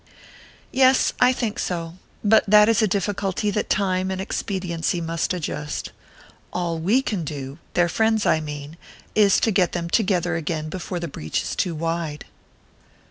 [0.71, 1.61] "Yes so I think;
[2.23, 5.91] but that is a difficulty that time and expediency must adjust.
[6.51, 8.77] All we can do their friends, I mean
[9.13, 12.25] is to get them together again before the breach is too wide."